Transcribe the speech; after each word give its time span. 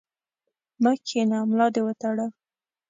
مه 0.83 0.91
کښېنه، 1.05 1.37
ملا 1.49 1.67
دي 1.73 1.81
وتړه! 1.85 2.25